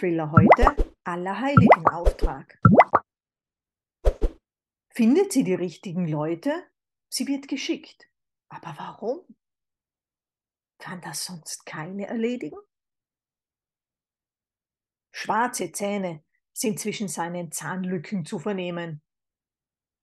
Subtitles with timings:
[0.00, 2.60] Mini-Thriller heute Allerheiligenauftrag.
[4.90, 6.52] Findet sie die richtigen Leute?
[7.08, 8.08] Sie wird geschickt.
[8.48, 9.24] Aber warum?
[10.78, 12.58] Kann das sonst keine erledigen?
[15.12, 16.22] Schwarze Zähne
[16.52, 19.02] sind zwischen seinen Zahnlücken zu vernehmen.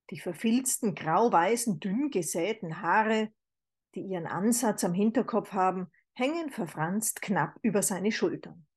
[0.09, 3.32] Die verfilzten, grau-weißen, dünn gesäten Haare,
[3.96, 8.68] die ihren Ansatz am Hinterkopf haben, hängen verfranst knapp über seine Schultern.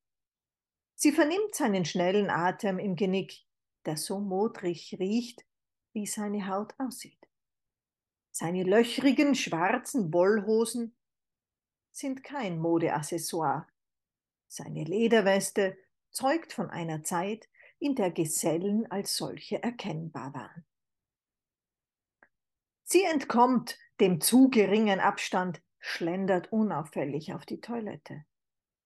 [1.00, 3.44] Sie vernimmt seinen schnellen Atem im Genick,
[3.86, 5.46] der so modrig riecht,
[5.92, 7.28] wie seine Haut aussieht.
[8.32, 10.96] Seine löchrigen schwarzen Wollhosen
[11.92, 13.68] sind kein Modeaccessoire.
[14.48, 15.78] Seine Lederweste
[16.10, 20.66] zeugt von einer Zeit, in der Gesellen als solche erkennbar waren.
[22.82, 28.24] Sie entkommt dem zu geringen Abstand, schlendert unauffällig auf die Toilette.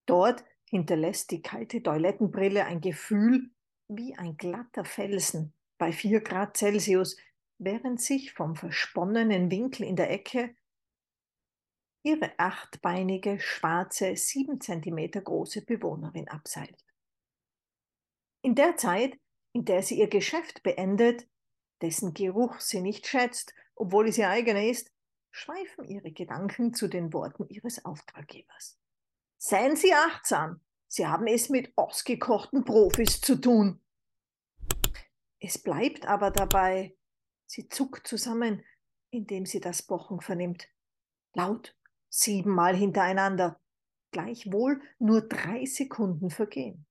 [0.05, 3.51] Dort hinterlässt die kalte Toilettenbrille ein Gefühl
[3.89, 7.19] wie ein glatter Felsen bei 4 Grad Celsius,
[7.59, 10.57] während sich vom versponnenen Winkel in der Ecke
[12.05, 16.85] ihre achtbeinige, schwarze, sieben Zentimeter große Bewohnerin abseilt.
[18.43, 19.17] In der Zeit,
[19.53, 21.29] in der sie ihr Geschäft beendet,
[21.83, 24.91] dessen Geruch sie nicht schätzt, obwohl es ihr eigener ist,
[25.31, 28.82] schweifen ihre Gedanken zu den Worten ihres Auftraggebers.
[29.45, 33.85] Seien Sie achtsam, Sie haben es mit ausgekochten Profis zu tun.
[35.41, 36.97] Es bleibt aber dabei,
[37.47, 38.65] sie zuckt zusammen,
[39.11, 40.69] indem sie das Pochen vernimmt.
[41.35, 41.77] Laut,
[42.09, 43.61] siebenmal hintereinander,
[44.13, 46.87] gleichwohl nur drei Sekunden vergehen.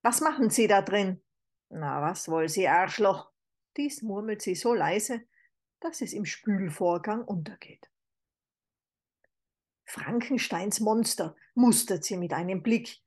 [0.00, 1.22] Was machen Sie da drin?
[1.68, 3.30] Na, was wollen Sie, Arschloch?
[3.76, 5.26] Dies murmelt sie so leise,
[5.78, 7.90] dass es im Spülvorgang untergeht.
[9.86, 13.00] Frankensteins Monster mustert sie mit einem Blick,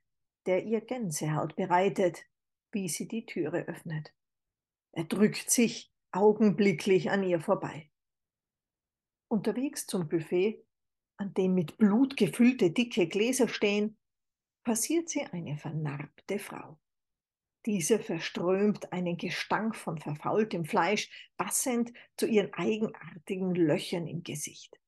[0.45, 2.26] der ihr Gänsehaut bereitet,
[2.71, 4.14] wie sie die Türe öffnet.
[4.92, 7.92] Er drückt sich augenblicklich an ihr vorbei.
[9.27, 10.65] Unterwegs zum Buffet,
[11.17, 13.98] an dem mit Blut gefüllte dicke Gläser stehen,
[14.64, 16.80] passiert sie eine vernarbte Frau.
[17.65, 24.80] Diese verströmt einen Gestank von verfaultem Fleisch, passend zu ihren eigenartigen Löchern im Gesicht.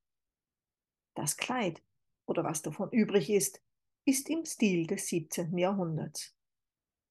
[1.13, 1.83] Das Kleid,
[2.31, 3.61] oder was davon übrig ist,
[4.05, 5.55] ist im Stil des 17.
[5.57, 6.35] Jahrhunderts.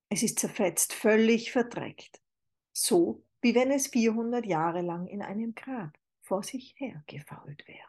[0.08, 2.20] Es ist zerfetzt, völlig verdreckt,
[2.72, 7.88] so wie wenn es 400 Jahre lang in einem Grab vor sich hergefault wäre.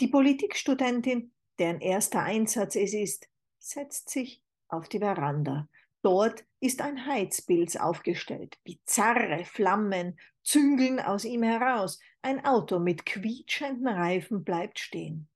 [0.00, 3.28] Die Politikstudentin, deren erster Einsatz es ist,
[3.58, 5.68] setzt sich auf die Veranda.
[6.04, 8.58] Dort ist ein Heizpilz aufgestellt.
[8.62, 11.98] Bizarre Flammen züngeln aus ihm heraus.
[12.20, 15.30] Ein Auto mit quietschenden Reifen bleibt stehen.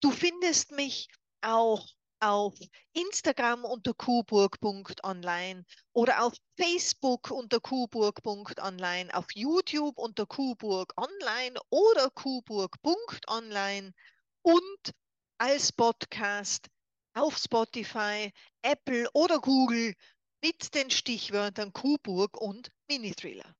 [0.00, 1.06] Du findest mich
[1.40, 1.86] auch
[2.18, 2.58] auf
[2.94, 13.94] Instagram unter kuburg.online oder auf Facebook unter kuburg.online, auf YouTube unter kuburg online oder kuburg.online
[14.42, 14.92] und
[15.38, 16.66] als Podcast
[17.14, 18.32] auf Spotify,
[18.62, 19.94] Apple oder Google
[20.42, 23.54] mit den Stichwörtern Kuburg und Mini-Thriller.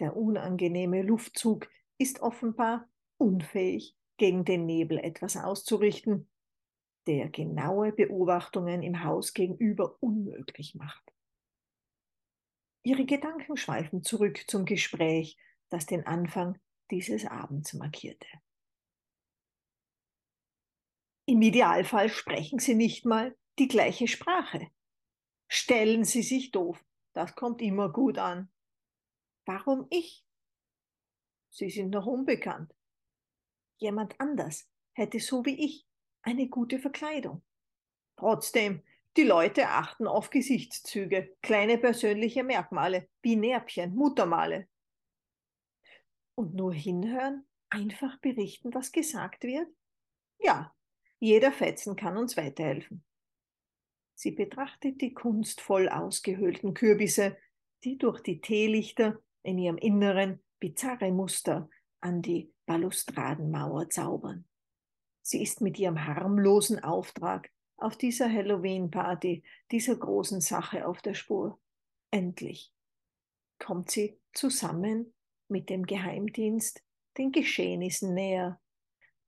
[0.00, 1.68] Der unangenehme Luftzug
[1.98, 2.88] ist offenbar
[3.18, 6.30] unfähig, gegen den Nebel etwas auszurichten,
[7.06, 11.02] der genaue Beobachtungen im Haus gegenüber unmöglich macht.
[12.84, 15.36] Ihre Gedanken schweifen zurück zum Gespräch,
[15.68, 16.58] das den Anfang
[16.90, 18.26] dieses Abends markierte.
[21.26, 24.68] Im Idealfall sprechen Sie nicht mal die gleiche Sprache.
[25.48, 26.84] Stellen Sie sich doof,
[27.14, 28.50] das kommt immer gut an.
[29.46, 30.24] Warum ich?
[31.50, 32.74] Sie sind noch unbekannt.
[33.78, 35.86] Jemand anders hätte so wie ich
[36.22, 37.42] eine gute Verkleidung.
[38.16, 38.82] Trotzdem,
[39.16, 44.68] die Leute achten auf Gesichtszüge, kleine persönliche Merkmale, wie Närbchen, Muttermale.
[46.34, 49.68] Und nur hinhören, einfach berichten, was gesagt wird?
[50.40, 50.74] Ja,
[51.18, 53.04] jeder Fetzen kann uns weiterhelfen.
[54.14, 57.36] Sie betrachtet die kunstvoll ausgehöhlten Kürbisse,
[57.82, 61.68] die durch die Teelichter in ihrem Inneren bizarre Muster
[62.00, 64.46] an die Balustradenmauer zaubern.
[65.22, 71.58] Sie ist mit ihrem harmlosen Auftrag auf dieser Halloween-Party, dieser großen Sache auf der Spur.
[72.10, 72.72] Endlich
[73.58, 75.14] kommt sie zusammen
[75.48, 76.82] mit dem Geheimdienst
[77.18, 78.60] den Geschehnissen näher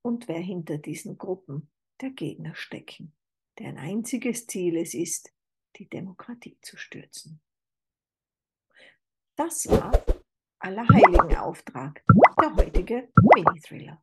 [0.03, 1.71] und wer hinter diesen Gruppen
[2.01, 3.13] der Gegner stecken,
[3.59, 5.33] deren einziges Ziel es ist,
[5.77, 7.41] die Demokratie zu stürzen.
[9.37, 9.93] Das war
[10.59, 12.03] Allerheiligen Auftrag,
[12.41, 14.03] der heutige Mini-Thriller.